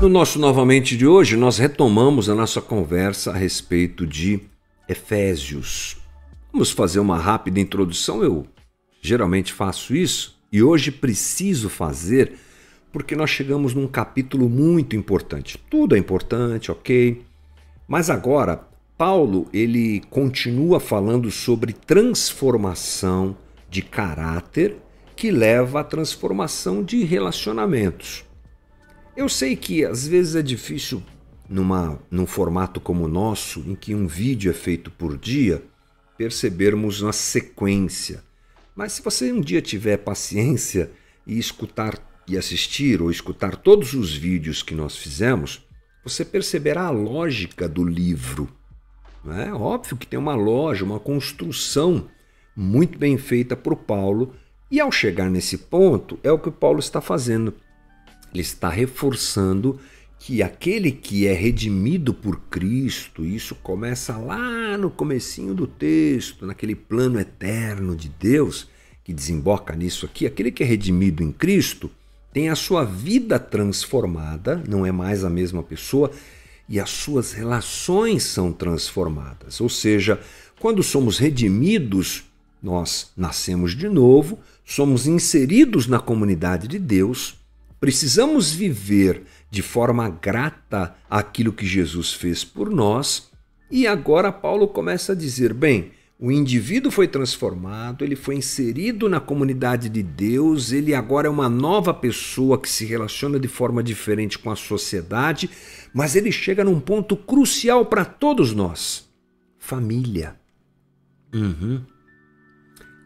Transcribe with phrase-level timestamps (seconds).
[0.00, 4.38] No nosso novamente de hoje, nós retomamos a nossa conversa a respeito de
[4.88, 5.96] Efésios.
[6.52, 8.22] Vamos fazer uma rápida introdução.
[8.22, 8.46] Eu
[9.02, 12.34] geralmente faço isso e hoje preciso fazer
[12.92, 15.58] porque nós chegamos num capítulo muito importante.
[15.68, 17.20] Tudo é importante, ok?
[17.88, 23.36] Mas agora, Paulo ele continua falando sobre transformação
[23.68, 24.76] de caráter
[25.16, 28.27] que leva à transformação de relacionamentos.
[29.18, 31.02] Eu sei que às vezes é difícil
[31.48, 35.60] numa, num formato como o nosso, em que um vídeo é feito por dia,
[36.16, 38.22] percebermos uma sequência.
[38.76, 40.92] Mas se você um dia tiver paciência
[41.26, 45.66] e escutar e assistir ou escutar todos os vídeos que nós fizemos,
[46.04, 48.48] você perceberá a lógica do livro.
[49.26, 52.08] É óbvio que tem uma loja, uma construção
[52.54, 54.32] muito bem feita por Paulo,
[54.70, 57.52] e ao chegar nesse ponto, é o que Paulo está fazendo
[58.32, 59.78] ele está reforçando
[60.18, 66.74] que aquele que é redimido por Cristo, isso começa lá no comecinho do texto, naquele
[66.74, 68.68] plano eterno de Deus
[69.04, 71.90] que desemboca nisso aqui, aquele que é redimido em Cristo
[72.32, 76.10] tem a sua vida transformada, não é mais a mesma pessoa,
[76.68, 79.60] e as suas relações são transformadas.
[79.60, 80.20] Ou seja,
[80.60, 82.24] quando somos redimidos,
[82.62, 87.37] nós nascemos de novo, somos inseridos na comunidade de Deus,
[87.80, 93.30] Precisamos viver de forma grata aquilo que Jesus fez por nós.
[93.70, 99.20] E agora Paulo começa a dizer: bem, o indivíduo foi transformado, ele foi inserido na
[99.20, 104.36] comunidade de Deus, ele agora é uma nova pessoa que se relaciona de forma diferente
[104.36, 105.48] com a sociedade,
[105.94, 109.08] mas ele chega num ponto crucial para todos nós:
[109.58, 110.34] família.
[111.32, 111.82] Uhum.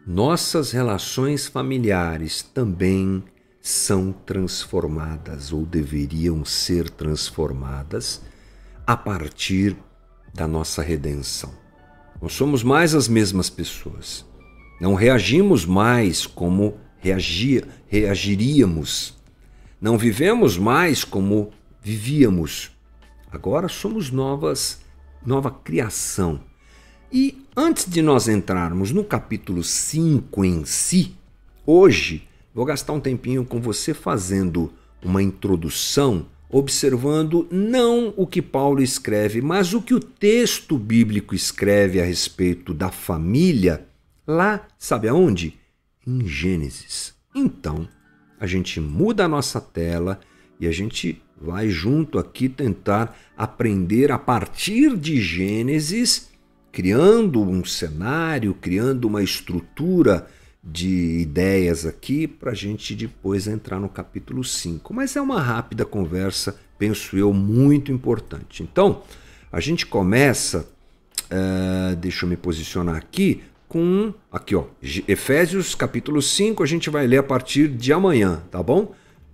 [0.07, 3.23] Nossas relações familiares também
[3.65, 8.21] são transformadas ou deveriam ser transformadas
[8.85, 9.77] a partir
[10.33, 11.49] da nossa redenção.
[12.21, 14.25] Não somos mais as mesmas pessoas.
[14.81, 19.17] Não reagimos mais como reagia, reagiríamos.
[19.79, 22.69] Não vivemos mais como vivíamos.
[23.31, 24.81] Agora somos novas,
[25.25, 26.41] nova criação.
[27.09, 31.15] E antes de nós entrarmos no capítulo 5 em si,
[31.65, 34.71] hoje Vou gastar um tempinho com você fazendo
[35.03, 41.99] uma introdução, observando não o que Paulo escreve, mas o que o texto bíblico escreve
[41.99, 43.87] a respeito da família,
[44.27, 45.57] lá, sabe aonde?
[46.05, 47.15] Em Gênesis.
[47.33, 47.87] Então,
[48.39, 50.19] a gente muda a nossa tela
[50.59, 56.29] e a gente vai junto aqui tentar aprender a partir de Gênesis,
[56.71, 60.27] criando um cenário, criando uma estrutura
[60.63, 64.93] de ideias aqui para a gente depois entrar no capítulo 5.
[64.93, 68.63] Mas é uma rápida conversa, penso eu, muito importante.
[68.63, 69.03] Então,
[69.51, 70.65] a gente começa,
[71.25, 74.65] uh, deixa eu me posicionar aqui, com, aqui ó,
[75.07, 78.93] Efésios capítulo 5, a gente vai ler a partir de amanhã, tá bom?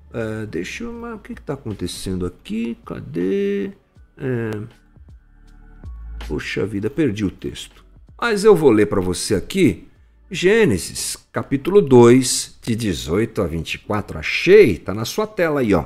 [0.10, 0.92] Uh, deixa eu.
[1.14, 2.76] O que está acontecendo aqui?
[2.86, 3.72] Cadê?
[4.18, 4.52] É...
[6.28, 7.86] Poxa vida, perdi o texto.
[8.20, 9.89] Mas eu vou ler para você aqui
[10.32, 14.20] Gênesis, capítulo 2, de 18 a 24.
[14.20, 15.86] Achei, está na sua tela aí, ó.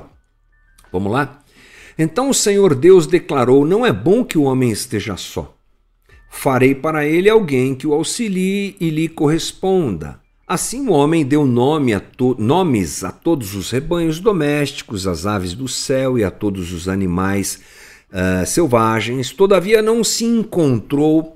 [0.92, 1.42] Vamos lá?
[1.98, 5.56] Então o Senhor Deus declarou: Não é bom que o homem esteja só.
[6.30, 10.20] Farei para ele alguém que o auxilie e lhe corresponda.
[10.46, 12.02] Assim o homem deu nome a
[12.36, 17.60] nomes a todos os rebanhos domésticos, às aves do céu e a todos os animais
[18.10, 19.32] uh, selvagens.
[19.32, 21.33] Todavia não se encontrou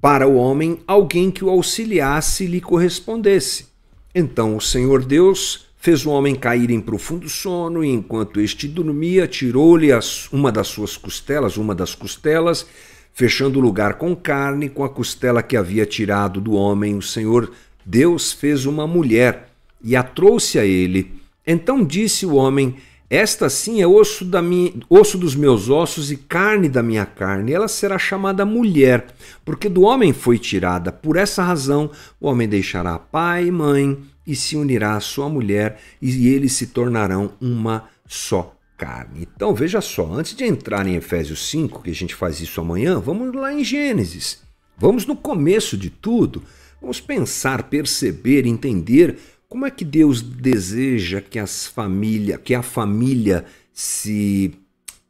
[0.00, 3.66] para o homem alguém que o auxiliasse e lhe correspondesse.
[4.14, 9.26] Então o Senhor Deus fez o homem cair em profundo sono, e enquanto este dormia,
[9.26, 9.90] tirou-lhe
[10.32, 12.66] uma das suas costelas, uma das costelas,
[13.14, 17.52] fechando o lugar com carne, com a costela que havia tirado do homem, o Senhor
[17.84, 19.48] Deus fez uma mulher
[19.82, 21.20] e a trouxe a ele.
[21.46, 22.76] Então disse o homem:
[23.10, 27.52] esta sim é osso, da minha, osso dos meus ossos e carne da minha carne.
[27.52, 29.06] Ela será chamada mulher,
[29.44, 30.92] porque do homem foi tirada.
[30.92, 31.90] Por essa razão,
[32.20, 33.96] o homem deixará pai e mãe
[34.26, 39.26] e se unirá à sua mulher, e eles se tornarão uma só carne.
[39.34, 43.00] Então veja só, antes de entrar em Efésios 5, que a gente faz isso amanhã,
[43.00, 44.42] vamos lá em Gênesis.
[44.76, 46.42] Vamos no começo de tudo.
[46.80, 49.18] Vamos pensar, perceber, entender
[49.48, 54.54] como é que Deus deseja que as família, que a família se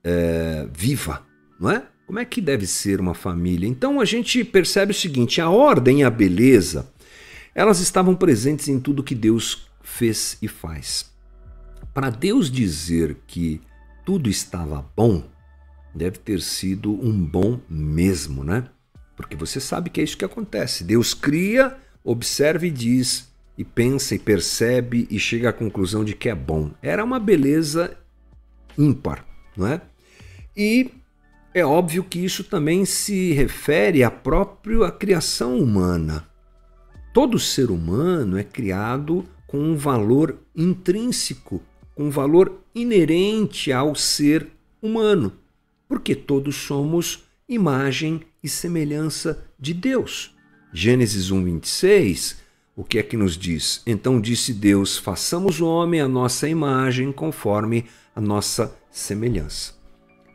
[0.05, 1.27] é, viva,
[1.59, 1.83] não é?
[2.07, 3.69] Como é que deve ser uma família?
[3.69, 6.91] Então a gente percebe o seguinte: a ordem e a beleza,
[7.55, 11.11] elas estavam presentes em tudo que Deus fez e faz.
[11.93, 13.61] Para Deus dizer que
[14.07, 15.25] tudo estava bom,
[15.95, 18.65] deve ter sido um bom mesmo, né?
[19.17, 20.85] Porque você sabe que é isso que acontece.
[20.85, 23.28] Deus cria, observa e diz,
[23.59, 26.71] e pensa e percebe e chega à conclusão de que é bom.
[26.81, 27.99] Era uma beleza
[28.79, 29.27] ímpar,
[29.57, 29.81] não é?
[30.57, 30.93] E
[31.53, 36.25] é óbvio que isso também se refere à própria criação humana.
[37.13, 41.61] Todo ser humano é criado com um valor intrínseco,
[41.97, 44.47] com um valor inerente ao ser
[44.81, 45.33] humano,
[45.89, 50.37] porque todos somos imagem e semelhança de Deus.
[50.73, 52.37] Gênesis 1:26,
[52.79, 53.83] o que é que nos diz?
[53.85, 59.75] Então disse Deus: façamos o homem à nossa imagem, conforme a nossa semelhança.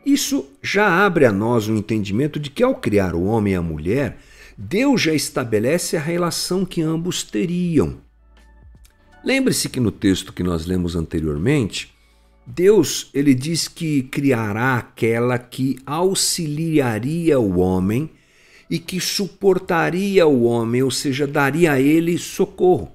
[0.04, 3.56] Isso já abre a nós o um entendimento de que ao criar o homem e
[3.56, 4.18] a mulher,
[4.58, 7.96] Deus já estabelece a relação que ambos teriam.
[9.24, 11.94] Lembre-se que no texto que nós lemos anteriormente,
[12.46, 18.10] Deus ele diz que criará aquela que auxiliaria o homem
[18.74, 22.90] e que suportaria o homem, ou seja, daria a ele socorro.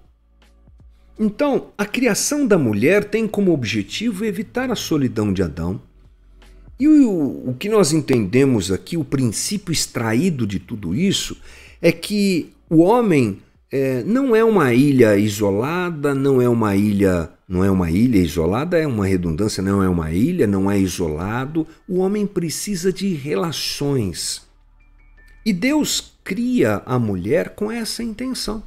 [1.18, 5.82] Então, a criação da mulher tem como objetivo evitar a solidão de Adão.
[6.78, 11.38] E o, o que nós entendemos aqui, o princípio extraído de tudo isso,
[11.82, 13.38] é que o homem
[13.72, 18.78] é, não é uma ilha isolada, não é uma ilha não é uma ilha isolada,
[18.78, 21.66] é uma redundância, não é uma ilha, não é isolado.
[21.88, 24.49] O homem precisa de relações.
[25.46, 28.62] E Deus cria a mulher com essa intenção: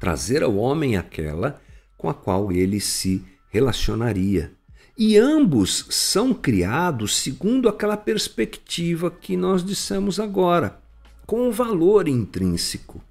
[0.00, 1.60] trazer ao homem aquela
[1.96, 4.52] com a qual ele se relacionaria.
[4.96, 10.80] E ambos são criados segundo aquela perspectiva que nós dissemos agora,
[11.26, 13.02] com um valor intrínseco.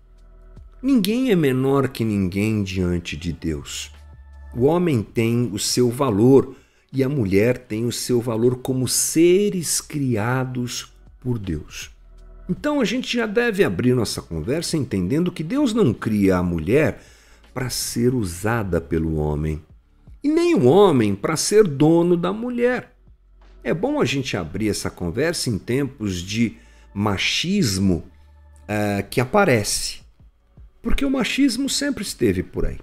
[0.82, 3.92] Ninguém é menor que ninguém diante de Deus.
[4.54, 6.56] O homem tem o seu valor
[6.92, 11.91] e a mulher tem o seu valor como seres criados por Deus.
[12.52, 17.02] Então a gente já deve abrir nossa conversa entendendo que Deus não cria a mulher
[17.54, 19.64] para ser usada pelo homem
[20.22, 22.94] e nem o homem para ser dono da mulher.
[23.64, 26.58] É bom a gente abrir essa conversa em tempos de
[26.94, 28.04] machismo
[28.64, 30.02] uh, que aparece,
[30.82, 32.80] porque o machismo sempre esteve por aí.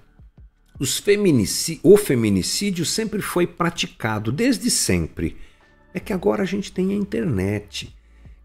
[0.83, 1.79] Feminici...
[1.83, 5.37] O feminicídio sempre foi praticado, desde sempre.
[5.93, 7.95] É que agora a gente tem a internet,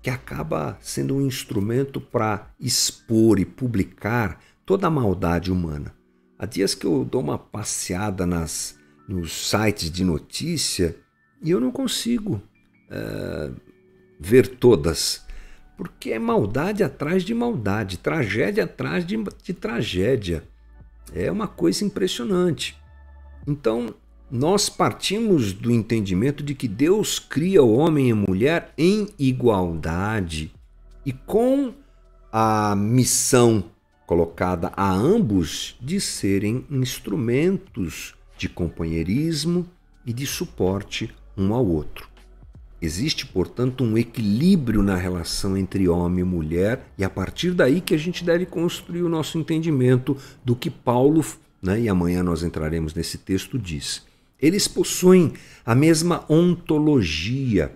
[0.04, 5.94] que acaba sendo um instrumento para expor e publicar toda a maldade humana.
[6.38, 8.78] Há dias que eu dou uma passeada nas,
[9.08, 10.94] nos sites de notícia
[11.42, 13.58] e eu não consigo uh,
[14.20, 15.24] ver todas,
[15.74, 20.44] porque é maldade atrás de maldade, tragédia atrás de, de tragédia.
[21.14, 22.78] É uma coisa impressionante.
[23.46, 23.94] Então,
[24.34, 30.50] nós partimos do entendimento de que Deus cria o homem e a mulher em igualdade
[31.06, 31.72] e com
[32.32, 33.62] a missão
[34.04, 39.68] colocada a ambos de serem instrumentos de companheirismo
[40.04, 42.08] e de suporte um ao outro.
[42.82, 47.94] Existe, portanto, um equilíbrio na relação entre homem e mulher, e a partir daí que
[47.94, 51.24] a gente deve construir o nosso entendimento do que Paulo,
[51.62, 54.02] né, e amanhã nós entraremos nesse texto, diz.
[54.44, 55.32] Eles possuem
[55.64, 57.72] a mesma ontologia.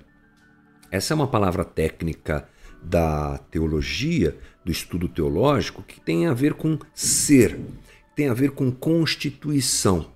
[0.91, 2.47] Essa é uma palavra técnica
[2.83, 7.59] da teologia, do estudo teológico, que tem a ver com ser,
[8.15, 10.13] tem a ver com constituição.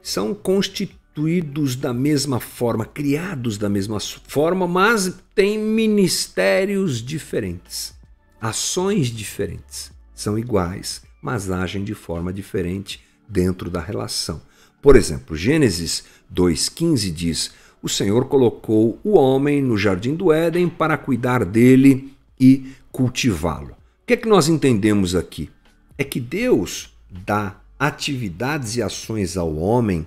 [0.00, 7.96] São constituídos da mesma forma, criados da mesma forma, mas têm ministérios diferentes,
[8.40, 9.90] ações diferentes.
[10.14, 14.40] São iguais, mas agem de forma diferente dentro da relação.
[14.80, 20.96] Por exemplo, Gênesis 2,15 diz: O Senhor colocou o homem no jardim do Éden para
[20.96, 23.72] cuidar dele e cultivá-lo.
[23.72, 25.50] O que é que nós entendemos aqui?
[25.98, 30.06] É que Deus dá atividades e ações ao homem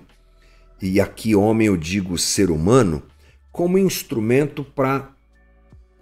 [0.82, 3.02] e aqui homem eu digo ser humano,
[3.50, 5.08] como instrumento para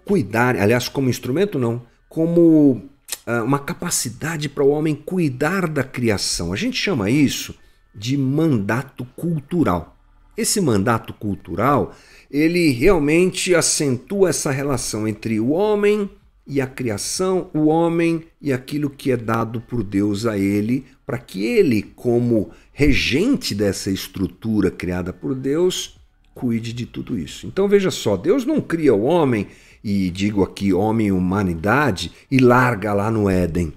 [0.03, 2.81] cuidar, aliás, como instrumento não, como
[3.25, 6.51] uh, uma capacidade para o homem cuidar da criação.
[6.51, 7.55] A gente chama isso
[7.93, 9.97] de mandato cultural.
[10.35, 11.93] Esse mandato cultural,
[12.29, 16.09] ele realmente acentua essa relação entre o homem
[16.45, 21.17] e a criação, o homem e aquilo que é dado por Deus a ele, para
[21.17, 25.99] que ele, como regente dessa estrutura criada por Deus,
[26.33, 27.45] cuide de tudo isso.
[27.45, 29.47] Então veja só, Deus não cria o homem,
[29.83, 33.73] e digo aqui homem e humanidade, e larga lá no Éden.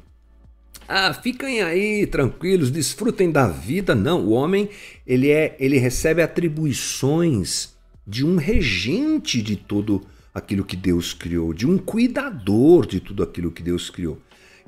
[0.88, 3.94] Ah, fiquem aí tranquilos, desfrutem da vida.
[3.94, 4.68] Não, o homem
[5.06, 7.74] ele é, ele recebe atribuições
[8.06, 13.50] de um regente de todo aquilo que Deus criou, de um cuidador de tudo aquilo
[13.50, 14.18] que Deus criou.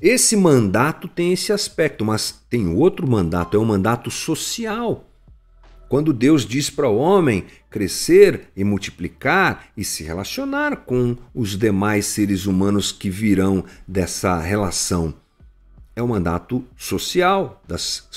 [0.01, 5.05] Esse mandato tem esse aspecto, mas tem outro mandato, é o um mandato social.
[5.87, 12.05] Quando Deus diz para o homem crescer e multiplicar e se relacionar com os demais
[12.05, 15.13] seres humanos que virão dessa relação.
[15.99, 18.07] É um mandato social, das,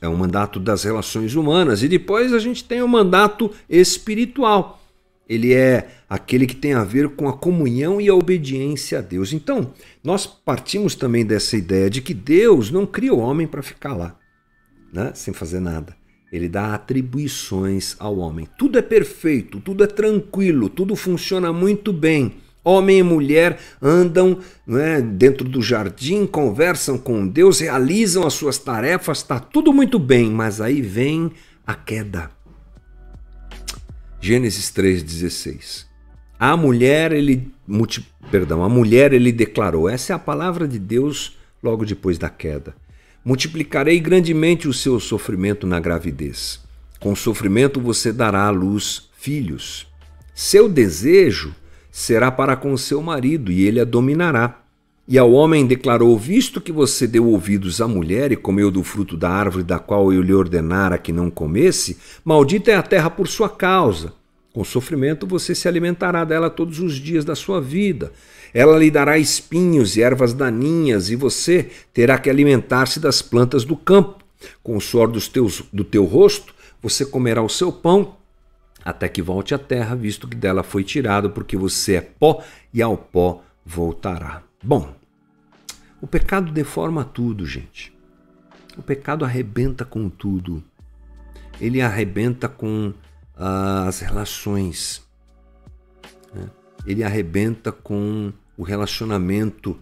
[0.00, 1.82] é um mandato das relações humanas.
[1.82, 4.80] E depois a gente tem o mandato espiritual.
[5.28, 9.34] Ele é aquele que tem a ver com a comunhão e a obediência a Deus.
[9.34, 9.70] Então,
[10.02, 14.16] nós partimos também dessa ideia de que Deus não cria o homem para ficar lá,
[14.90, 15.12] né?
[15.14, 15.94] sem fazer nada.
[16.32, 18.48] Ele dá atribuições ao homem.
[18.56, 22.36] Tudo é perfeito, tudo é tranquilo, tudo funciona muito bem.
[22.68, 29.18] Homem e mulher andam né, dentro do jardim, conversam com Deus, realizam as suas tarefas,
[29.18, 31.30] está tudo muito bem, mas aí vem
[31.64, 32.28] a queda.
[34.20, 35.86] Gênesis 3,16.
[36.40, 37.54] A mulher ele
[38.32, 39.88] perdão, a mulher ele declarou.
[39.88, 42.74] Essa é a palavra de Deus logo depois da queda.
[43.24, 46.58] Multiplicarei grandemente o seu sofrimento na gravidez.
[46.98, 49.86] Com sofrimento você dará à luz filhos.
[50.34, 51.54] Seu desejo
[51.96, 54.60] será para com seu marido e ele a dominará.
[55.08, 59.16] E ao homem declarou: Visto que você deu ouvidos à mulher e comeu do fruto
[59.16, 63.26] da árvore da qual eu lhe ordenara que não comesse, maldita é a terra por
[63.26, 64.12] sua causa.
[64.52, 68.12] Com sofrimento você se alimentará dela todos os dias da sua vida.
[68.52, 73.74] Ela lhe dará espinhos e ervas daninhas, e você terá que alimentar-se das plantas do
[73.74, 74.22] campo.
[74.62, 78.16] Com o suor dos teus, do teu rosto, você comerá o seu pão,
[78.86, 82.40] até que volte à terra, visto que dela foi tirado, porque você é pó
[82.72, 84.44] e ao pó voltará.
[84.62, 84.94] Bom,
[86.00, 87.92] o pecado deforma tudo, gente.
[88.78, 90.62] O pecado arrebenta com tudo.
[91.60, 92.90] Ele arrebenta com
[93.36, 95.02] uh, as relações.
[96.32, 96.48] Né?
[96.86, 99.76] Ele arrebenta com o relacionamento.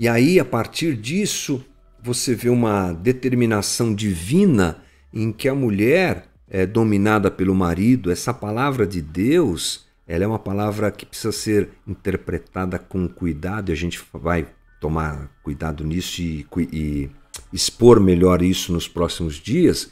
[0.00, 1.64] E aí, a partir disso,
[2.02, 4.82] você vê uma determinação divina
[5.14, 8.12] em que a mulher é dominada pelo marido.
[8.12, 13.72] Essa palavra de Deus, ela é uma palavra que precisa ser interpretada com cuidado e
[13.72, 14.46] a gente vai
[14.78, 17.10] tomar cuidado nisso e, e
[17.50, 19.90] expor melhor isso nos próximos dias.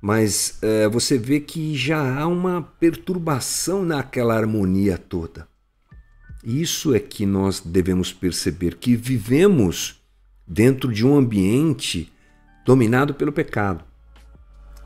[0.00, 5.46] Mas é, você vê que já há uma perturbação naquela harmonia toda.
[6.42, 10.00] Isso é que nós devemos perceber que vivemos
[10.46, 12.10] dentro de um ambiente
[12.64, 13.87] dominado pelo pecado.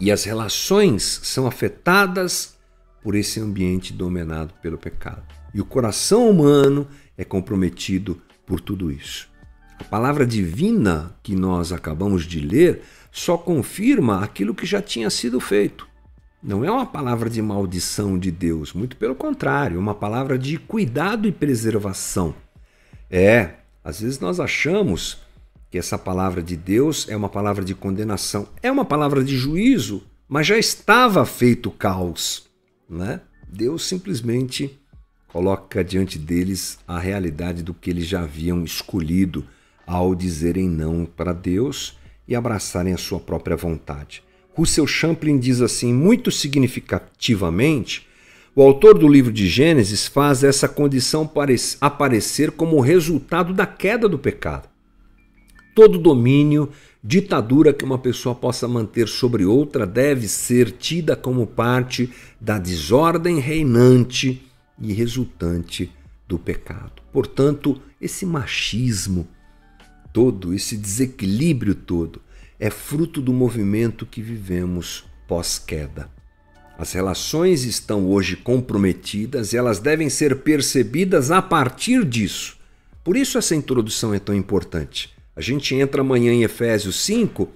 [0.03, 2.57] E as relações são afetadas
[3.05, 5.23] por esse ambiente dominado pelo pecado.
[5.55, 9.31] E o coração humano é comprometido por tudo isso.
[9.79, 12.83] A palavra divina que nós acabamos de ler
[13.13, 15.87] só confirma aquilo que já tinha sido feito.
[16.43, 20.57] Não é uma palavra de maldição de Deus, muito pelo contrário, é uma palavra de
[20.57, 22.35] cuidado e preservação.
[23.09, 23.51] É,
[23.85, 25.19] às vezes nós achamos
[25.73, 30.02] que essa palavra de Deus é uma palavra de condenação, é uma palavra de juízo,
[30.29, 32.47] mas já estava feito caos,
[32.87, 33.23] né?
[33.49, 34.79] Deus simplesmente
[35.29, 39.47] coloca diante deles a realidade do que eles já haviam escolhido
[39.87, 41.97] ao dizerem não para Deus
[42.29, 44.23] e abraçarem a sua própria vontade.
[44.55, 48.07] Russell Champlin diz assim, muito significativamente,
[48.55, 51.31] o autor do livro de Gênesis faz essa condição
[51.81, 54.71] aparecer como resultado da queda do pecado.
[55.75, 56.71] Todo domínio,
[57.02, 62.11] ditadura que uma pessoa possa manter sobre outra deve ser tida como parte
[62.41, 64.43] da desordem reinante
[64.79, 65.91] e resultante
[66.29, 67.02] do pecado.
[67.12, 69.26] Portanto, esse machismo
[70.12, 72.21] todo, esse desequilíbrio todo,
[72.61, 76.11] é fruto do movimento que vivemos pós-queda.
[76.79, 82.59] As relações estão hoje comprometidas e elas devem ser percebidas a partir disso.
[83.02, 85.11] Por isso essa introdução é tão importante.
[85.35, 87.49] A gente entra amanhã em Efésios 5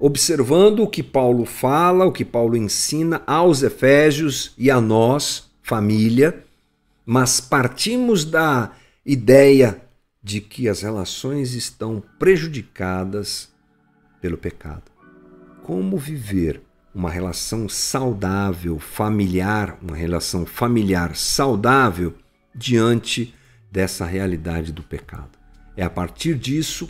[0.00, 6.44] observando o que Paulo fala, o que Paulo ensina aos Efésios e a nós, família,
[7.04, 8.72] mas partimos da
[9.04, 9.82] ideia
[10.22, 13.48] de que as relações estão prejudicadas
[14.20, 14.84] pelo pecado.
[15.62, 16.60] Como viver
[16.94, 22.14] uma relação saudável, familiar, uma relação familiar saudável
[22.54, 23.34] diante
[23.70, 25.38] dessa realidade do pecado?
[25.76, 26.88] É a partir disso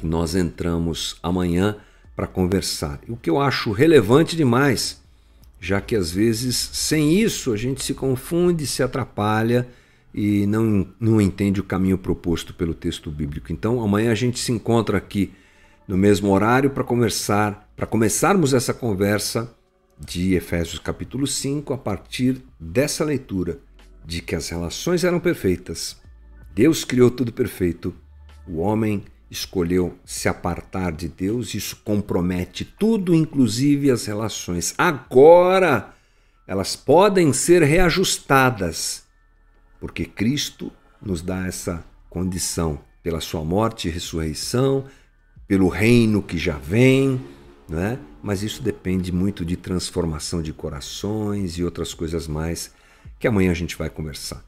[0.00, 1.76] que nós entramos amanhã
[2.16, 2.98] para conversar.
[3.06, 5.02] O que eu acho relevante demais,
[5.60, 9.68] já que às vezes sem isso a gente se confunde, se atrapalha
[10.14, 13.52] e não, não entende o caminho proposto pelo texto bíblico.
[13.52, 15.32] Então, amanhã a gente se encontra aqui
[15.86, 19.54] no mesmo horário para conversar, para começarmos essa conversa
[19.98, 23.58] de Efésios capítulo 5 a partir dessa leitura
[24.02, 26.00] de que as relações eram perfeitas.
[26.54, 27.94] Deus criou tudo perfeito.
[28.48, 34.74] O homem escolheu se apartar de Deus, isso compromete tudo, inclusive as relações.
[34.76, 35.94] Agora,
[36.46, 39.04] elas podem ser reajustadas,
[39.78, 44.84] porque Cristo nos dá essa condição pela sua morte e ressurreição,
[45.46, 47.20] pelo reino que já vem,
[47.68, 47.98] né?
[48.22, 52.72] mas isso depende muito de transformação de corações e outras coisas mais
[53.18, 54.44] que amanhã a gente vai conversar.